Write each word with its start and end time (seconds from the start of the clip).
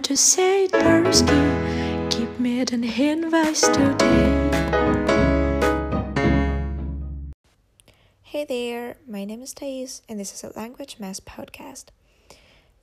to 0.00 0.16
say 0.16 0.66
Persky, 0.72 2.08
gib 2.08 2.40
mir 2.40 2.64
den 2.64 2.82
Hinweis 2.82 3.60
today. 3.60 4.50
Hey 8.22 8.46
there, 8.46 8.96
my 9.06 9.26
name 9.26 9.42
is 9.42 9.52
Thais, 9.52 10.00
and 10.08 10.18
this 10.18 10.32
is 10.32 10.42
a 10.42 10.58
Language 10.58 10.96
Mess 10.98 11.20
podcast. 11.20 11.86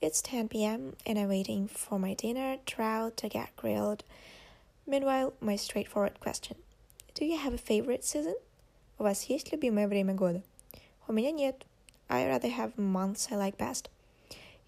It's 0.00 0.22
10 0.22 0.48
p.m., 0.48 0.94
and 1.04 1.18
I'm 1.18 1.28
waiting 1.28 1.66
for 1.66 1.98
my 1.98 2.14
dinner 2.14 2.58
trout 2.64 3.16
to 3.16 3.28
get 3.28 3.56
grilled. 3.56 4.04
Meanwhile, 4.86 5.32
my 5.40 5.56
straightforward 5.56 6.20
question 6.20 6.56
Do 7.14 7.24
you 7.24 7.38
have 7.38 7.54
a 7.54 7.58
favorite 7.58 8.04
season? 8.04 8.36
У 9.00 9.02
вас 9.02 9.24
есть 9.24 9.50
любимое 9.50 9.88
время 9.88 10.14
года? 10.14 10.42
У 11.08 11.12
меня 11.12 11.32
нет. 11.32 11.64
I 12.08 12.24
rather 12.28 12.50
have 12.50 12.78
months 12.78 13.32
I 13.32 13.36
like 13.36 13.58
best. 13.58 13.88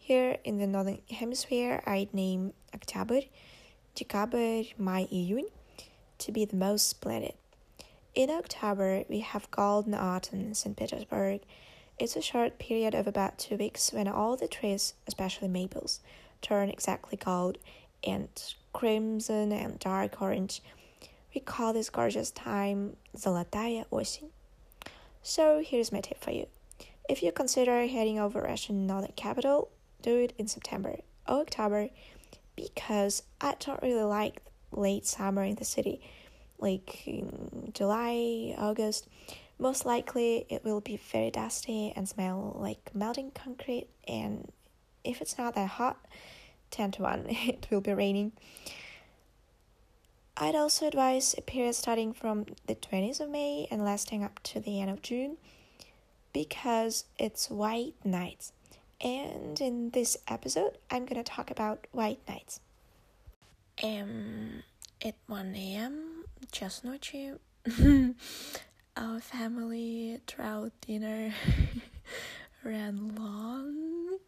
Here 0.01 0.39
in 0.45 0.59
the 0.59 0.67
Northern 0.67 1.01
Hemisphere, 1.11 1.83
I'd 1.85 2.15
name 2.15 2.53
October, 2.73 3.23
December, 3.95 4.63
May, 4.79 5.09
June 5.11 5.49
to 6.19 6.33
be 6.33 6.45
the 6.45 6.57
most 6.57 6.89
splendid. 6.89 7.35
In 8.15 8.31
October, 8.31 9.05
we 9.09 9.21
have 9.21 9.51
Golden 9.51 9.95
Autumn 9.95 10.41
in 10.41 10.55
St. 10.55 10.77
Petersburg. 10.77 11.41
It's 11.99 12.15
a 12.15 12.23
short 12.23 12.59
period 12.59 12.95
of 12.95 13.07
about 13.07 13.39
two 13.39 13.57
weeks 13.57 13.93
when 13.93 14.07
all 14.07 14.37
the 14.37 14.49
trees, 14.49 14.95
especially 15.07 15.49
maples, 15.49 16.01
turn 16.41 16.71
exactly 16.71 17.19
gold 17.19 17.59
and 18.05 18.29
crimson 18.73 19.53
and 19.53 19.79
dark 19.81 20.23
orange. 20.23 20.63
We 21.35 21.41
call 21.41 21.73
this 21.73 21.91
gorgeous 21.91 22.31
time 22.31 22.97
Zolotaya 23.17 23.87
Осень. 23.91 24.31
So 25.23 25.63
here's 25.65 25.91
my 25.91 26.01
tip 26.01 26.23
for 26.23 26.31
you. 26.31 26.47
If 27.09 27.23
you 27.23 27.33
consider 27.33 27.87
heading 27.87 28.19
over 28.19 28.41
Russian 28.41 28.87
northern 28.87 29.13
capital, 29.17 29.71
do 30.02 30.18
it 30.18 30.34
in 30.38 30.48
September 30.48 30.98
or 31.28 31.42
October 31.42 31.90
because 32.56 33.24
I 33.40 33.56
don't 33.60 33.82
really 33.82 34.04
like 34.04 34.42
late 34.72 35.06
summer 35.06 35.44
in 35.44 35.56
the 35.56 35.66
city, 35.66 36.02
like 36.60 37.08
July, 37.74 38.56
August. 38.58 39.08
Most 39.60 39.86
likely, 39.86 40.46
it 40.50 40.64
will 40.64 40.82
be 40.82 40.98
very 41.12 41.32
dusty 41.32 41.94
and 41.96 42.08
smell 42.08 42.56
like 42.60 42.94
melting 42.94 43.32
concrete. 43.32 43.88
And 44.08 44.52
if 45.04 45.22
it's 45.22 45.38
not 45.38 45.56
that 45.56 45.70
hot, 45.70 45.98
10 46.72 46.92
to 46.92 47.02
1, 47.04 47.26
it 47.30 47.68
will 47.70 47.82
be 47.82 47.94
raining. 47.94 48.32
I'd 50.38 50.56
also 50.56 50.88
advise 50.88 51.36
a 51.38 51.42
period 51.42 51.76
starting 51.76 52.14
from 52.14 52.46
the 52.66 52.74
20th 52.74 53.20
of 53.20 53.30
May 53.30 53.68
and 53.70 53.84
lasting 53.84 54.24
up 54.24 54.40
to 54.44 54.60
the 54.60 54.82
end 54.82 54.90
of 54.90 55.02
June 55.02 55.38
because 56.34 57.06
it's 57.20 57.50
white 57.50 57.94
nights 58.04 58.54
And 59.01 59.61
in 59.61 59.91
this 59.91 60.17
episode, 60.29 60.79
I'm 60.91 61.05
gonna 61.07 61.23
talk 61.25 61.51
about 61.51 61.87
white 61.93 62.21
nights. 62.29 62.61
Um, 63.83 64.63
at 65.05 65.15
1 65.27 65.55
a.m., 65.55 66.25
just 66.51 66.85
ночи, 66.85 67.37
our 68.97 69.21
family 69.21 70.21
trout 70.27 70.73
dinner 70.81 71.35
ran 72.65 73.15
long, 73.15 74.19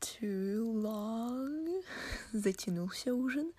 too 0.00 0.70
long, 0.74 1.82
затянулся 2.34 3.12
ужин. 3.12 3.52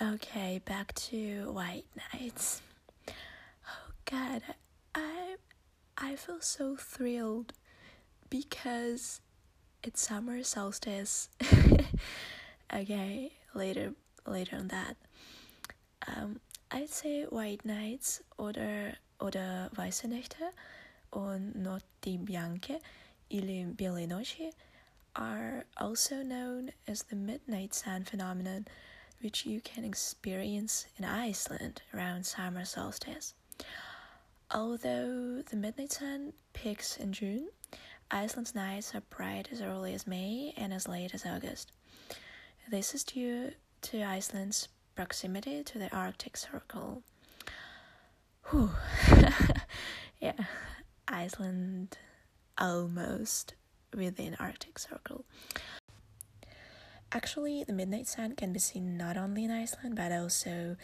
Okay, 0.00 0.60
back 0.64 0.94
to 0.94 1.50
white 1.52 1.86
nights. 2.12 2.62
Oh 3.08 3.92
God, 4.04 4.42
I 4.94 5.36
I 5.96 6.16
feel 6.16 6.40
so 6.40 6.76
thrilled 6.76 7.52
because 8.30 9.20
it's 9.82 10.00
summer 10.00 10.42
solstice. 10.42 11.28
okay, 12.74 13.32
later 13.54 13.94
later 14.26 14.56
on 14.56 14.68
that. 14.68 14.96
Um, 16.06 16.40
I'd 16.70 16.90
say 16.90 17.24
white 17.24 17.64
nights 17.64 18.22
oder 18.38 18.94
oder 19.20 19.70
weiße 19.74 20.08
Nächte 20.08 20.52
und 21.10 21.54
notti 21.56 22.18
bianche 22.18 22.80
или 23.30 23.64
белые 23.64 24.06
ночи 24.06 24.52
are 25.14 25.64
also 25.76 26.22
known 26.22 26.72
as 26.88 27.02
the 27.02 27.16
midnight 27.16 27.74
sun 27.74 28.04
phenomenon, 28.04 28.66
which 29.20 29.44
you 29.44 29.60
can 29.60 29.84
experience 29.84 30.86
in 30.96 31.04
Iceland 31.04 31.82
around 31.94 32.24
summer 32.24 32.64
solstice. 32.64 33.34
Although 34.50 35.42
the 35.42 35.56
midnight 35.56 35.92
sun 35.92 36.32
peaks 36.52 36.96
in 36.96 37.12
June, 37.12 37.48
Iceland's 38.09 38.55
nights 38.55 38.95
are 38.95 39.01
bright 39.09 39.49
as 39.51 39.61
early 39.61 39.93
as 39.93 40.07
May 40.07 40.53
and 40.55 40.73
as 40.73 40.87
late 40.87 41.13
as 41.13 41.25
August. 41.25 41.71
This 42.69 42.95
is 42.95 43.03
due 43.03 43.51
to 43.81 44.03
Iceland's 44.03 44.69
proximity 44.95 45.63
to 45.63 45.77
the 45.77 45.93
Arctic 45.95 46.37
Circle. 46.37 47.03
Whew. 48.45 48.71
yeah, 50.21 50.45
Iceland 51.07 51.97
almost 52.57 53.55
within 53.93 54.35
Arctic 54.39 54.79
Circle. 54.79 55.25
Actually, 57.11 57.63
the 57.63 57.73
midnight 57.73 58.07
sun 58.07 58.35
can 58.35 58.53
be 58.53 58.59
seen 58.59 58.97
not 58.97 59.17
only 59.17 59.43
in 59.45 59.51
Iceland 59.51 59.95
but 59.95 60.11
also 60.13 60.77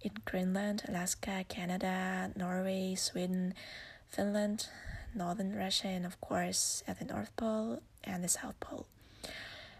in 0.00 0.12
Greenland, 0.24 0.82
Alaska, 0.88 1.44
Canada, 1.48 2.30
Norway, 2.36 2.94
Sweden, 2.94 3.52
Finland, 4.08 4.68
northern 5.14 5.54
Russia, 5.54 5.88
and 5.88 6.06
of 6.06 6.20
course 6.20 6.82
at 6.86 6.98
the 6.98 7.04
North 7.04 7.34
Pole 7.36 7.82
and 8.04 8.22
the 8.22 8.28
South 8.28 8.58
Pole. 8.60 8.86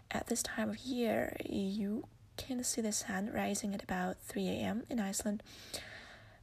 At 0.09 0.27
this 0.27 0.43
time 0.43 0.69
of 0.69 0.79
year, 0.79 1.37
you 1.45 2.05
can 2.37 2.63
see 2.63 2.81
the 2.81 2.91
sun 2.91 3.31
rising 3.33 3.73
at 3.73 3.83
about 3.83 4.17
3 4.21 4.47
a.m. 4.49 4.83
in 4.89 4.99
Iceland, 4.99 5.43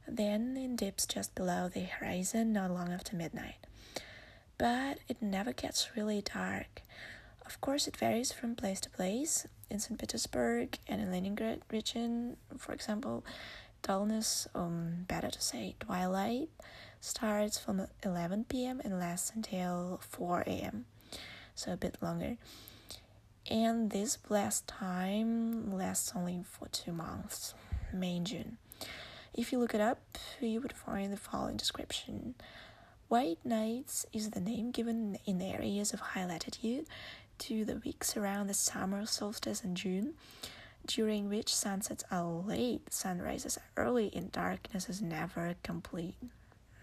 then 0.07 0.57
it 0.57 0.75
dips 0.75 1.05
just 1.05 1.35
below 1.35 1.69
the 1.69 1.81
horizon 1.81 2.51
not 2.53 2.71
long 2.71 2.91
after 2.91 3.15
midnight. 3.15 3.57
But 4.57 4.99
it 5.07 5.21
never 5.21 5.53
gets 5.53 5.95
really 5.95 6.21
dark. 6.21 6.81
Of 7.45 7.61
course, 7.61 7.87
it 7.87 7.97
varies 7.97 8.31
from 8.31 8.55
place 8.55 8.81
to 8.81 8.89
place. 8.89 9.47
In 9.69 9.79
St. 9.79 9.99
Petersburg 9.99 10.79
and 10.87 10.99
in 10.99 11.11
Leningrad 11.11 11.61
region, 11.71 12.37
for 12.57 12.73
example, 12.73 13.23
dullness, 13.83 14.47
um, 14.55 15.05
better 15.07 15.29
to 15.29 15.41
say 15.41 15.75
twilight, 15.79 16.49
starts 16.99 17.57
from 17.57 17.87
11 18.03 18.45
p.m. 18.49 18.81
and 18.83 18.99
lasts 18.99 19.31
until 19.33 19.99
4 20.09 20.41
a.m., 20.47 20.85
so 21.55 21.73
a 21.73 21.77
bit 21.77 21.97
longer. 22.01 22.37
And 23.49 23.91
this 23.91 24.17
blessed 24.17 24.67
time 24.67 25.75
lasts 25.75 26.13
only 26.15 26.43
for 26.47 26.67
two 26.67 26.91
months, 26.91 27.53
May 27.93 28.17
and 28.17 28.27
June. 28.27 28.57
If 29.33 29.51
you 29.51 29.59
look 29.59 29.73
it 29.73 29.81
up, 29.81 29.99
you 30.41 30.61
would 30.61 30.73
find 30.73 31.11
the 31.11 31.17
following 31.17 31.57
description. 31.57 32.35
White 33.07 33.39
nights 33.43 34.05
is 34.13 34.29
the 34.29 34.39
name 34.39 34.71
given 34.71 35.17
in 35.25 35.41
areas 35.41 35.93
of 35.93 35.99
high 35.99 36.25
latitude 36.25 36.85
to 37.39 37.65
the 37.65 37.81
weeks 37.85 38.15
around 38.17 38.47
the 38.47 38.53
summer 38.53 39.05
solstice 39.05 39.63
in 39.63 39.73
June, 39.75 40.13
during 40.85 41.29
which 41.29 41.55
sunsets 41.55 42.03
are 42.11 42.25
late, 42.25 42.93
sunrises 42.93 43.57
are 43.57 43.83
early, 43.83 44.11
and 44.13 44.31
darkness 44.31 44.89
is 44.89 45.01
never 45.01 45.55
complete. 45.63 46.15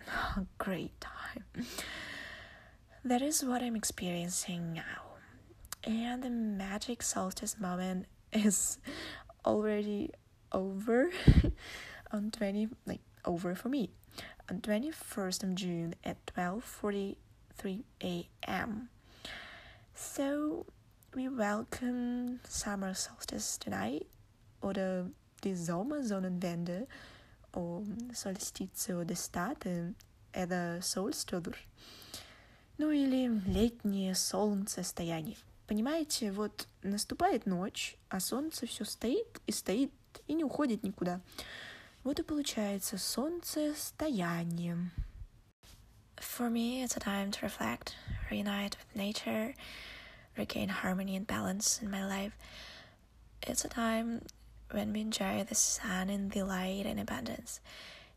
A 0.06 0.47
great 0.59 1.00
time. 1.00 1.44
That 3.05 3.22
is 3.22 3.44
what 3.44 3.62
I'm 3.62 3.77
experiencing 3.77 4.72
now. 4.72 5.03
And 5.84 6.22
the 6.22 6.31
magic 6.31 7.03
solstice 7.03 7.59
moment 7.59 8.06
is 8.33 8.78
already 9.45 10.11
over 10.53 11.11
on 12.12 12.31
20 12.31 12.69
like 12.87 13.00
over 13.25 13.55
for 13.55 13.69
me 13.69 13.91
on 14.50 14.61
21st 14.61 15.43
of 15.43 15.55
June 15.55 15.95
at 16.05 16.25
12:43 16.27 17.83
a.m. 18.03 18.89
So 19.95 20.66
we 21.15 21.28
welcome 21.28 22.41
summer 22.45 22.95
solstice 22.95 23.56
tonight 23.59 24.06
oder 24.63 25.07
die 25.42 25.54
Sommersonnenwende 25.54 26.86
o 27.54 27.78
um, 27.78 27.97
solstizio 28.13 29.04
d'estate 29.04 29.69
um, 29.69 29.95
это 30.35 30.79
solstodr. 30.82 31.55
Ну 32.78 32.91
или 32.91 33.29
летнее 33.46 34.16
солнцестояние. 34.16 35.38
Понимаете, 35.67 36.32
вот 36.32 36.67
наступает 36.84 37.46
ночь, 37.46 37.96
а 38.09 38.20
солнце 38.20 38.66
все 38.67 38.84
стоит 38.84 39.40
и 39.47 39.52
стоит 39.52 39.91
и 40.28 40.34
не 40.34 40.43
уходит 40.43 40.84
никуда. 40.84 41.22
Вот 42.03 42.20
и 42.20 42.23
получается 42.23 42.97
солнцестояние. 42.97 44.91
For 46.17 46.49
me, 46.49 46.84
it's 46.84 46.96
a 46.96 46.99
time 46.99 47.32
to 47.32 47.41
reflect, 47.41 47.96
reunite 48.29 48.78
with 48.78 48.96
nature, 48.96 49.55
regain 50.35 50.70
harmony 50.70 51.16
and 51.16 51.26
balance 51.26 51.82
in 51.82 51.90
my 51.90 52.05
life. 52.05 52.34
It's 53.41 53.66
a 53.66 53.70
time 53.70 54.22
when 54.72 54.93
we 54.93 55.02
enjoy 55.02 55.43
the 55.43 55.55
sun 55.55 56.09
and 56.09 56.32
the 56.32 56.43
light 56.43 56.85
and 56.85 56.99
abundance, 56.99 57.59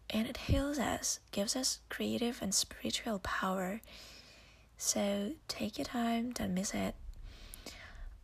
and 0.09 0.27
it 0.27 0.37
heals 0.37 0.79
us, 0.79 1.19
gives 1.31 1.55
us 1.55 1.79
creative 1.89 2.39
and 2.41 2.53
spiritual 2.53 3.19
power. 3.19 3.81
So 4.77 5.33
take 5.47 5.77
your 5.77 5.85
time, 5.85 6.31
don't 6.31 6.53
miss 6.53 6.73
it. 6.73 6.95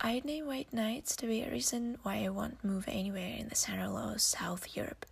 I'd 0.00 0.24
name 0.24 0.46
white 0.46 0.72
nights 0.72 1.16
to 1.16 1.26
be 1.26 1.42
a 1.42 1.50
reason 1.50 1.98
why 2.02 2.24
I 2.24 2.28
won't 2.28 2.62
move 2.64 2.84
anywhere 2.86 3.34
in 3.38 3.48
the 3.48 3.54
Central 3.54 3.96
or 3.96 4.18
South 4.18 4.76
Europe. 4.76 5.06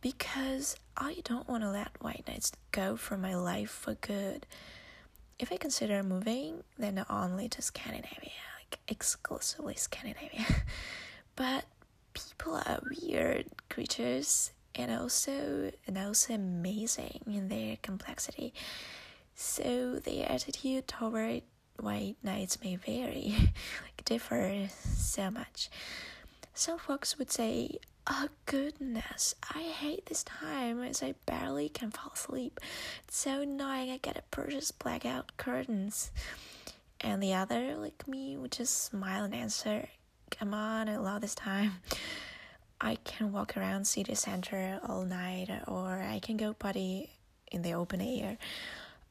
Because 0.00 0.76
I 0.96 1.18
don't 1.24 1.48
want 1.48 1.62
to 1.62 1.70
let 1.70 1.90
white 2.00 2.24
nights 2.26 2.52
go 2.72 2.96
from 2.96 3.20
my 3.20 3.34
life 3.34 3.70
for 3.70 3.94
good. 3.94 4.46
If 5.38 5.52
I 5.52 5.56
consider 5.56 6.02
moving, 6.02 6.64
then 6.78 7.04
only 7.08 7.48
to 7.50 7.62
Scandinavia, 7.62 8.30
like 8.58 8.78
exclusively 8.88 9.74
Scandinavia. 9.74 10.46
but 11.36 11.64
people 12.14 12.54
are 12.54 12.80
weird 13.02 13.46
creatures 13.68 14.52
and 14.78 14.92
also 14.92 15.70
and 15.86 15.98
also 15.98 16.34
amazing 16.34 17.20
in 17.26 17.48
their 17.48 17.76
complexity. 17.82 18.54
So 19.34 19.96
their 19.98 20.30
attitude 20.30 20.88
toward 20.88 21.42
white 21.78 22.16
nights 22.22 22.58
may 22.62 22.76
vary, 22.76 23.34
like 23.82 24.04
differ 24.04 24.68
so 24.78 25.30
much. 25.30 25.68
Some 26.54 26.78
folks 26.78 27.18
would 27.18 27.30
say, 27.30 27.78
Oh 28.06 28.28
goodness, 28.46 29.34
I 29.54 29.62
hate 29.62 30.06
this 30.06 30.22
time 30.22 30.80
as 30.82 31.02
I 31.02 31.14
barely 31.26 31.68
can 31.68 31.90
fall 31.90 32.12
asleep. 32.14 32.60
It's 33.06 33.18
so 33.18 33.42
annoying 33.42 33.90
I 33.90 33.98
gotta 33.98 34.22
purchase 34.30 34.70
blackout 34.70 35.36
curtains. 35.36 36.12
And 37.00 37.22
the 37.22 37.34
other, 37.34 37.76
like 37.76 38.08
me, 38.08 38.36
would 38.36 38.52
just 38.52 38.84
smile 38.84 39.24
and 39.24 39.34
answer, 39.34 39.88
Come 40.30 40.54
on, 40.54 40.88
I 40.88 40.96
love 40.96 41.20
this 41.20 41.34
time. 41.34 41.72
I 42.80 42.96
can 42.96 43.32
walk 43.32 43.56
around 43.56 43.86
city 43.86 44.14
center 44.14 44.80
all 44.86 45.04
night, 45.04 45.48
or 45.66 46.02
I 46.02 46.18
can 46.20 46.36
go 46.36 46.52
party 46.52 47.10
in 47.50 47.62
the 47.62 47.74
open 47.74 48.00
air, 48.00 48.36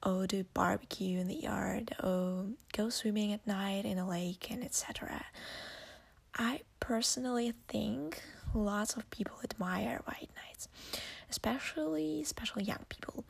or 0.06 0.28
do 0.28 0.46
barbecue 0.54 1.20
in 1.20 1.28
the 1.28 1.36
yard, 1.36 1.96
or 2.04 2.46
go 2.74 2.90
swimming 2.90 3.34
at 3.34 3.46
night 3.48 3.86
in 3.86 3.98
a 3.98 4.08
lake, 4.08 4.52
and 4.52 4.64
etc. 4.64 5.26
I 6.38 6.62
personally 6.80 7.54
think 7.68 8.22
lots 8.54 8.96
of 8.96 9.10
people 9.10 9.38
admire 9.44 10.02
white 10.06 10.30
nights, 10.46 10.68
especially 11.30 12.22
especially 12.22 12.64
young 12.64 12.86
people, 12.90 13.26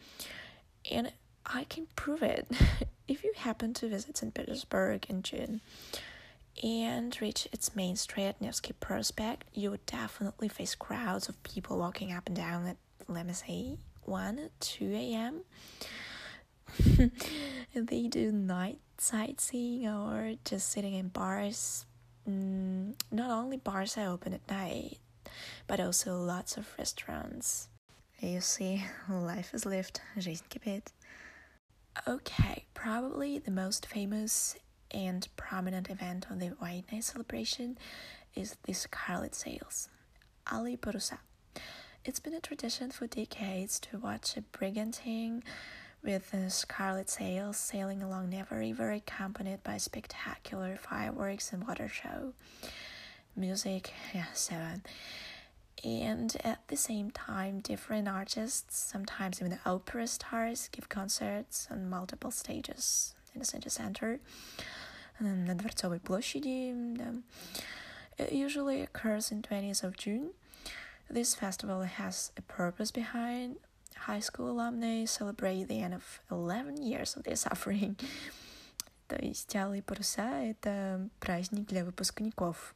and 0.92 1.12
I 1.46 1.64
can 1.66 1.88
prove 1.96 2.24
it. 2.24 2.48
if 3.08 3.24
you 3.24 3.34
happen 3.36 3.74
to 3.76 3.88
visit 3.88 4.18
St. 4.18 4.34
Petersburg 4.34 5.06
in 5.10 5.22
June, 5.22 5.62
and 6.63 7.17
reach 7.21 7.49
its 7.53 7.75
main 7.75 7.97
street, 7.97 8.35
Nevsky 8.41 8.73
Prospect, 8.75 9.45
you 9.55 9.71
would 9.71 9.87
definitely 9.87 10.49
face 10.49 10.75
crowds 10.75 11.29
of 11.29 11.43
people 11.43 11.79
walking 11.79 12.13
up 12.13 12.27
and 12.27 12.37
down 12.37 12.67
at, 12.67 12.77
let 13.09 13.27
me 13.27 13.33
say, 13.33 13.79
1 14.05 14.51
2 14.61 14.93
a.m. 14.95 15.41
they 17.75 18.07
do 18.09 18.31
night 18.33 18.79
sightseeing 18.99 19.87
or 19.89 20.35
just 20.45 20.71
sitting 20.71 20.95
in 20.95 21.09
bars. 21.09 21.87
Mm, 22.29 22.95
not 23.11 23.31
only 23.31 23.57
bars 23.57 23.97
are 23.97 24.09
open 24.09 24.35
at 24.35 24.49
night, 24.51 24.99
but 25.67 25.81
also 25.81 26.17
lots 26.17 26.57
of 26.57 26.69
restaurants. 26.79 27.69
You 28.21 28.41
see, 28.41 28.85
life 29.09 29.55
is 29.55 29.65
lived, 29.65 30.01
жизнь 30.19 30.43
кипит. 30.51 30.89
Okay, 32.07 32.67
probably 32.75 33.39
the 33.39 33.51
most 33.51 33.87
famous 33.87 34.57
and 34.96 35.28
prominent 35.36 35.90
event 35.90 36.28
on 36.32 36.40
the 36.40 36.48
White 36.48 36.86
Night 36.92 37.04
celebration 37.04 37.78
is 38.34 38.56
the 38.64 38.74
Scarlet 38.74 39.36
Sails, 39.36 39.90
Alye 40.48 40.78
Parusa. 40.78 41.18
It's 42.06 42.22
been 42.22 42.34
a 42.34 42.40
tradition 42.40 42.92
for 42.92 43.06
decades 43.06 43.78
to 43.82 43.98
watch 43.98 44.38
a 44.38 44.42
brigantine 44.42 45.44
with 46.02 46.32
the 46.32 46.50
scarlet 46.50 47.10
sails 47.10 47.58
sailing 47.58 48.02
along 48.02 48.30
Neva 48.30 48.56
River, 48.56 48.92
accompanied 48.92 49.64
by 49.64 49.78
spectacular 49.78 50.78
fireworks 50.78 51.52
and 51.52 51.68
water 51.68 51.90
show, 51.90 52.34
music, 53.36 53.92
yeah, 54.14 54.26
so 54.34 54.56
on. 54.56 54.84
And 55.84 56.36
at 56.44 56.66
the 56.70 56.78
same 56.78 57.12
time, 57.12 57.60
different 57.60 58.08
artists, 58.08 58.78
sometimes 58.78 59.42
even 59.42 59.60
opera 59.66 60.08
stars, 60.08 60.70
give 60.72 60.88
concerts 60.88 61.68
on 61.70 61.90
multiple 61.90 62.32
stages 62.32 63.14
in 63.34 63.40
the 63.40 63.46
city 63.46 63.70
center 63.70 64.20
на 65.19 65.55
Дворцовой 65.55 66.01
площади. 66.01 66.75
It 68.19 68.33
usually 68.33 68.83
occurs 68.83 69.31
in 69.33 69.43
20th 69.43 69.83
of 69.83 69.97
June. 69.97 70.33
This 71.09 71.35
festival 71.35 71.83
has 71.83 72.33
a 72.37 72.43
purpose 72.43 72.91
behind. 72.91 73.57
High 74.07 74.21
school 74.21 74.51
alumni 74.51 75.05
celebrate 75.05 75.69
the 75.69 75.81
end 75.83 75.95
of 75.95 76.21
11 76.31 76.83
years 76.83 77.17
of 77.17 77.25
their 77.25 77.37
suffering. 77.37 77.97
То 79.09 79.17
есть 79.17 79.55
Алые 79.57 79.83
паруса – 79.83 80.51
это 80.51 81.09
праздник 81.19 81.67
для 81.67 81.85
выпускников. 81.85 82.75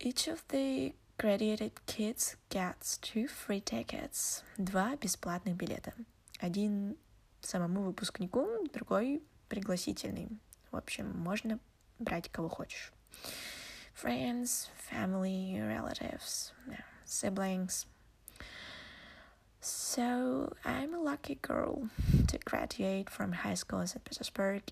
Each 0.00 0.26
of 0.26 0.42
the 0.48 0.94
graduated 1.18 1.72
kids 1.86 2.36
gets 2.50 2.98
two 2.98 3.28
free 3.28 3.60
tickets, 3.60 4.42
два 4.58 4.96
бесплатных 4.96 5.56
билета. 5.56 5.94
Один 6.40 6.96
самому 7.40 7.82
выпускнику, 7.82 8.66
другой 8.72 9.22
пригласительный. 9.48 10.40
В 10.70 10.76
общем, 10.76 11.10
можно 11.18 11.58
брать 11.98 12.30
кого 12.30 12.48
хочешь. 12.48 12.92
Friends, 13.94 14.68
family, 14.90 15.60
relatives, 15.60 16.52
siblings. 17.04 17.86
So 19.60 20.52
I'm 20.64 20.94
a 20.94 20.98
lucky 20.98 21.38
girl 21.40 21.88
to 22.26 22.38
graduate 22.38 23.08
from 23.08 23.32
high 23.32 23.54
school 23.54 23.80
in 23.80 23.86
St. 23.86 24.04
Petersburg. 24.04 24.62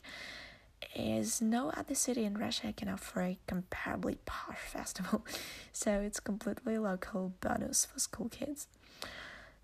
As 0.97 1.43
no 1.43 1.71
other 1.77 1.95
city 1.95 2.25
in 2.25 2.39
Russia 2.39 2.73
can 2.73 2.89
offer 2.89 3.21
a 3.21 3.39
comparably 3.47 4.17
posh 4.25 4.57
festival, 4.57 5.25
so 5.73 6.01
it's 6.01 6.19
completely 6.19 6.79
local 6.79 7.35
bonus 7.41 7.85
for 7.85 8.01
school 8.01 8.29
kids. 8.31 8.67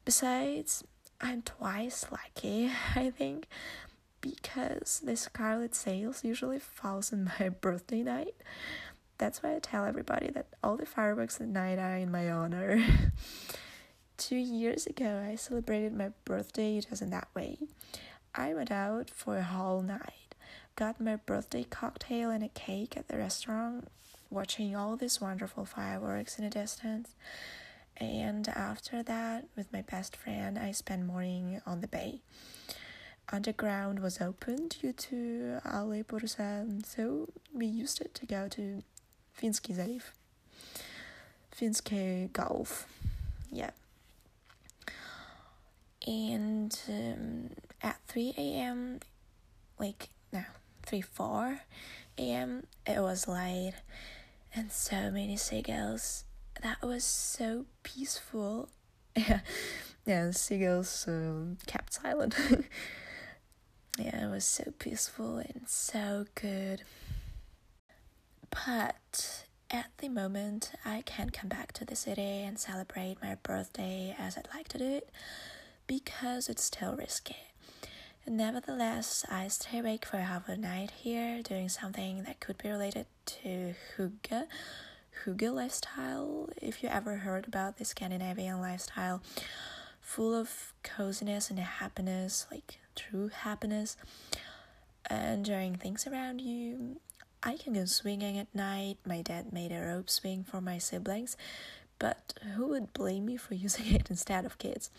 Besides, 0.05 0.85
I'm 1.21 1.43
twice 1.43 2.07
lucky, 2.13 2.71
I 2.95 3.11
think, 3.11 3.49
because 4.22 5.02
the 5.04 5.16
Scarlet 5.16 5.76
Sails 5.76 6.24
usually 6.24 6.60
falls 6.60 7.12
on 7.12 7.32
my 7.40 7.50
birthday 7.62 8.04
night. 8.04 8.36
That's 9.18 9.44
why 9.44 9.56
I 9.56 9.60
tell 9.60 9.86
everybody 9.86 10.30
that 10.32 10.48
all 10.64 10.78
the 10.78 10.86
fireworks 10.86 11.42
at 11.42 11.48
night 11.48 11.78
are 11.78 11.98
in 11.98 12.12
my 12.12 12.32
honor. 12.32 12.84
Two 14.18 14.38
years 14.38 14.86
ago, 14.86 15.24
I 15.28 15.36
celebrated 15.36 15.94
my 15.94 16.12
birthday 16.26 16.80
just 16.82 17.02
in 17.02 17.10
that 17.10 17.28
way. 17.36 17.58
I 18.34 18.54
went 18.54 18.72
out 18.72 19.10
for 19.10 19.38
a 19.38 19.44
whole 19.44 19.82
night, 19.82 20.36
got 20.76 21.02
my 21.02 21.18
birthday 21.18 21.64
cocktail 21.64 22.30
and 22.30 22.44
a 22.44 22.50
cake 22.50 22.96
at 22.96 23.08
the 23.08 23.18
restaurant, 23.18 23.90
watching 24.30 24.76
all 24.76 24.96
these 24.96 25.20
wonderful 25.20 25.66
fireworks 25.66 26.38
in 26.38 26.46
the 26.46 26.50
distance. 26.50 27.10
And 27.98 28.48
after 28.48 29.04
that, 29.04 29.46
with 29.56 29.72
my 29.74 29.82
best 29.82 30.16
friend, 30.16 30.58
I 30.58 30.72
spent 30.72 31.06
morning 31.06 31.62
on 31.66 31.82
the 31.82 31.88
bay 31.88 32.22
underground 33.32 34.00
was 34.00 34.20
open 34.22 34.68
due 34.68 34.94
to 34.94 35.60
Alye 35.66 36.04
Parusa, 36.04 36.86
so 36.86 37.30
we 37.54 37.66
used 37.66 38.02
it 38.02 38.14
to 38.16 38.26
go 38.26 38.48
to 38.50 38.84
Finsky 39.40 39.76
Zaliv, 39.76 40.04
Finsky 41.56 42.32
Gulf. 42.32 42.88
Yeah. 43.52 43.72
And 46.08 46.78
um, 46.90 47.50
at 47.82 47.98
3 48.08 48.34
a.m., 48.38 49.00
like, 49.80 50.10
no, 50.34 50.44
3 50.86 51.02
4 51.02 51.60
a.m., 52.18 52.64
it 52.88 53.00
was 53.00 53.28
light 53.28 53.74
and 54.54 54.72
so 54.72 55.12
many 55.12 55.38
seagulls. 55.38 56.26
That 56.62 56.82
was 56.82 57.04
so 57.04 57.66
peaceful. 57.84 58.70
yeah, 59.16 59.40
yeah, 60.06 60.32
seagulls 60.32 61.06
um, 61.08 61.58
kept 61.66 61.94
silent. 61.94 62.36
It 64.08 64.30
was 64.30 64.46
so 64.46 64.74
peaceful 64.80 65.38
and 65.38 65.64
so 65.68 66.26
good. 66.36 66.84
But 68.50 69.46
at 69.70 69.90
the 70.00 70.10
moment, 70.10 70.72
I 70.84 71.02
can't 71.06 71.32
come 71.34 71.50
back 71.50 71.72
to 71.74 71.86
the 71.86 71.96
city 71.96 72.44
and 72.44 72.60
celebrate 72.60 73.18
my 73.22 73.36
birthday 73.44 74.16
as 74.20 74.38
I'd 74.38 74.48
like 74.54 74.68
to 74.70 74.78
do 74.78 74.86
it 74.86 75.10
because 75.88 76.50
it's 76.50 76.64
still 76.64 76.96
risky. 76.96 77.38
Nevertheless, 78.28 79.26
I 79.30 79.48
stay 79.48 79.80
awake 79.80 80.06
for 80.06 80.18
half 80.18 80.48
a 80.48 80.56
night 80.56 80.92
here 80.92 81.42
doing 81.42 81.70
something 81.70 82.24
that 82.24 82.40
could 82.40 82.58
be 82.58 82.70
related 82.70 83.08
to 83.26 83.74
hygge, 83.98 84.46
hygge 85.26 85.54
lifestyle. 85.54 86.50
If 86.62 86.84
you 86.84 86.90
ever 86.90 87.16
heard 87.18 87.48
about 87.48 87.78
the 87.78 87.86
Scandinavian 87.86 88.62
lifestyle, 88.62 89.22
full 90.12 90.36
of 90.36 90.74
coziness 90.84 91.50
and 91.50 91.58
happiness, 91.58 92.46
like 92.52 92.80
true 92.98 93.30
happiness, 93.30 93.96
enjoying 95.10 95.76
things 95.76 96.06
around 96.06 96.42
you. 96.42 96.98
I 97.42 97.56
can 97.56 97.74
go 97.74 97.86
swinging 97.86 98.38
at 98.38 98.54
night. 98.54 98.98
My 99.06 99.22
dad 99.22 99.54
made 99.54 99.72
a 99.72 99.80
rope 99.80 100.10
swing 100.10 100.44
for 100.44 100.60
my 100.60 100.80
siblings, 100.80 101.38
but 101.98 102.34
who 102.56 102.68
would 102.68 102.92
blame 102.92 103.26
me 103.26 103.38
for 103.38 103.54
using 103.66 103.96
it 103.96 104.10
instead 104.10 104.44
of 104.44 104.58
kids? 104.58 104.90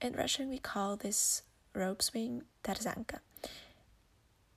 In 0.00 0.14
Russian, 0.14 0.48
we 0.48 0.58
call 0.58 0.96
this 0.96 1.42
rope 1.74 2.00
swing 2.00 2.44
tarzanka. 2.62 3.18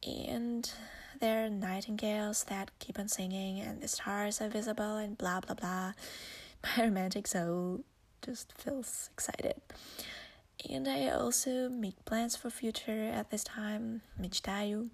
And 0.01 0.71
there 1.19 1.45
are 1.45 1.49
nightingales 1.49 2.45
that 2.45 2.71
keep 2.79 2.97
on 2.97 3.09
singing, 3.09 3.59
and 3.59 3.81
the 3.81 3.89
stars 3.89 4.39
are 4.39 4.47
visible, 4.47 4.95
and 4.95 5.17
blah 5.17 5.41
blah 5.41 5.55
blah. 5.55 5.91
My 6.77 6.85
romantic 6.85 7.27
soul 7.27 7.83
just 8.26 8.52
feels 8.56 9.10
excited. 9.12 9.60
And 10.70 10.86
I 10.86 11.08
also 11.08 11.68
make 11.68 12.04
plans 12.04 12.36
for 12.36 12.50
future 12.50 13.10
at 13.12 13.30
this 13.30 13.44
time, 13.44 14.02
мечтаю. 14.20 14.90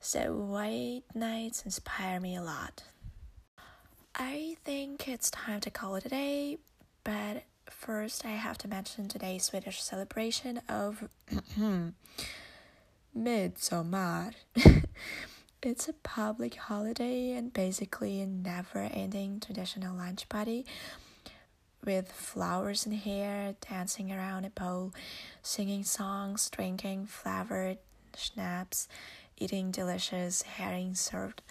So 0.00 0.34
white 0.34 1.02
nights 1.14 1.62
inspire 1.64 2.20
me 2.20 2.36
a 2.36 2.42
lot. 2.42 2.82
I 4.14 4.56
think 4.64 5.06
it's 5.06 5.30
time 5.30 5.60
to 5.60 5.70
call 5.70 5.94
it 5.94 6.04
a 6.04 6.08
day, 6.08 6.58
but 7.04 7.44
first 7.70 8.24
I 8.24 8.30
have 8.30 8.58
to 8.58 8.68
mention 8.68 9.06
today's 9.06 9.44
Swedish 9.44 9.80
celebration 9.82 10.60
of 10.68 11.08
Midsummer. 13.14 14.32
it's 15.62 15.88
a 15.88 15.92
public 15.92 16.54
holiday 16.56 17.32
and 17.32 17.52
basically 17.52 18.20
a 18.20 18.26
never 18.26 18.80
ending 18.92 19.40
traditional 19.40 19.96
lunch 19.96 20.28
party 20.28 20.64
with 21.85 22.11
flowers 22.11 22.85
in 22.85 22.93
hair, 22.93 23.55
dancing 23.69 24.11
around 24.11 24.45
a 24.45 24.49
bowl, 24.49 24.93
singing 25.41 25.83
songs, 25.83 26.49
drinking 26.49 27.07
flavored 27.07 27.77
schnapps, 28.15 28.87
eating 29.37 29.71
delicious 29.71 30.43
herring 30.43 30.95
served 30.95 31.41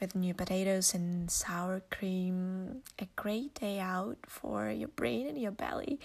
with 0.00 0.14
new 0.14 0.34
potatoes 0.34 0.94
and 0.94 1.30
sour 1.30 1.82
cream. 1.90 2.82
A 2.98 3.06
great 3.16 3.54
day 3.54 3.80
out 3.80 4.16
for 4.26 4.70
your 4.70 4.88
brain 4.88 5.26
and 5.28 5.40
your 5.40 5.50
belly. 5.50 5.98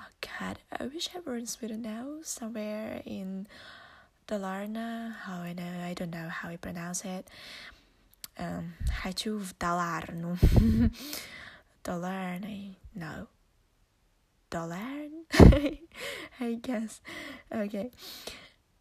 Oh 0.00 0.04
God, 0.38 0.58
I 0.78 0.86
wish 0.86 1.10
I 1.14 1.20
were 1.20 1.36
in 1.36 1.46
Sweden 1.46 1.82
now, 1.82 2.16
somewhere 2.22 3.02
in 3.04 3.46
Dalarna. 4.26 5.14
How 5.16 5.40
oh, 5.40 5.42
I 5.42 5.52
know, 5.52 5.84
I 5.84 5.94
don't 5.94 6.10
know 6.10 6.28
how 6.28 6.48
I 6.48 6.56
pronounce 6.56 7.04
it. 7.04 7.28
Um, 8.38 8.74
Dalarno. 9.58 10.90
Dalarna, 11.84 12.74
no. 12.94 13.28
Dalarn? 14.50 15.24
I 16.40 16.54
guess. 16.60 17.00
Okay. 17.52 17.90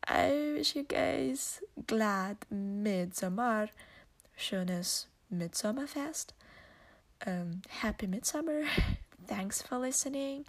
I 0.07 0.53
wish 0.55 0.75
you 0.75 0.83
guys 0.83 1.61
glad 1.85 2.37
midsummer 2.49 3.69
schönes 4.39 5.07
Midsommerfest. 5.31 6.33
Um, 7.25 7.61
happy 7.69 8.07
Midsummer. 8.07 8.63
Thanks 9.27 9.61
for 9.61 9.77
listening. 9.77 10.45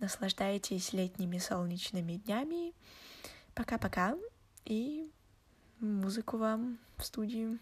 Наслаждайтесь 0.00 0.92
летними 0.92 1.38
солнечными 1.38 2.16
днями. 2.16 2.72
Пока-пока. 3.54 4.16
И 4.64 5.08
музыку 5.78 6.38
вам 6.38 6.78
в 6.96 7.04
студию. 7.04 7.58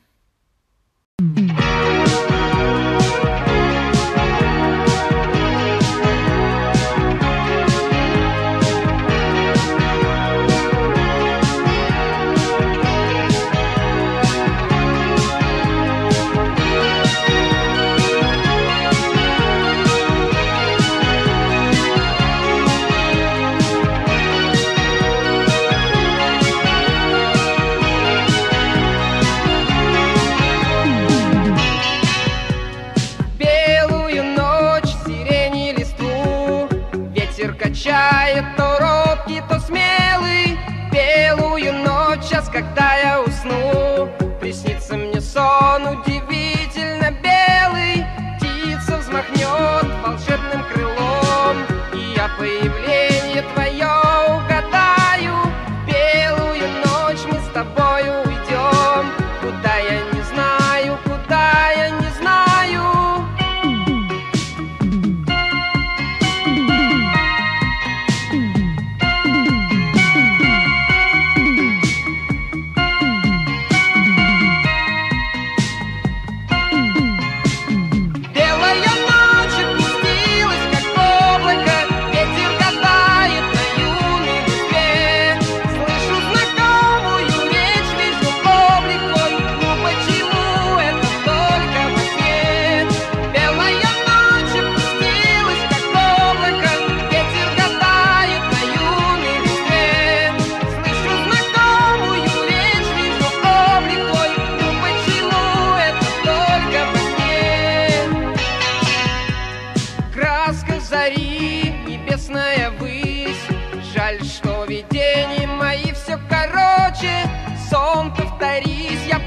that 42.75 42.90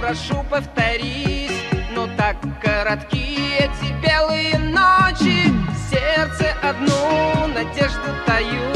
прошу, 0.03 0.43
повторись 0.49 1.51
Но 1.95 2.07
так 2.17 2.35
коротки 2.61 3.37
эти 3.57 3.93
белые 4.05 4.57
ночи. 4.59 5.49
Сердце 5.89 6.53
одну 6.61 7.47
надежду 7.47 8.09
таю 8.25 8.72